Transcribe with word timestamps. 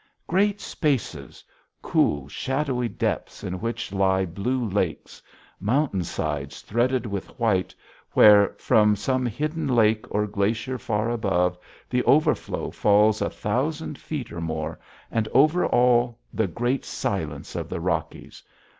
Great 0.25 0.59
spaces; 0.59 1.43
cool, 1.83 2.27
shadowy 2.27 2.89
depths 2.89 3.43
in 3.43 3.61
which 3.61 3.93
lie 3.93 4.25
blue 4.25 4.67
lakes; 4.67 5.21
mountain 5.59 6.03
sides 6.03 6.61
threaded 6.61 7.05
with 7.05 7.27
white, 7.39 7.75
where, 8.13 8.55
from 8.57 8.95
some 8.95 9.27
hidden 9.27 9.67
lake 9.67 10.03
or 10.09 10.25
glacier 10.25 10.79
far 10.79 11.11
above, 11.11 11.55
the 11.87 12.01
overflow 12.05 12.71
falls 12.71 13.21
a 13.21 13.29
thousand 13.29 13.95
feet 13.95 14.31
or 14.31 14.41
more, 14.41 14.79
and 15.11 15.27
over 15.35 15.67
all 15.67 16.17
the 16.33 16.47
great 16.47 16.83
silence 16.83 17.55
of 17.55 17.69
the 17.69 17.79
Rockies! 17.79 18.41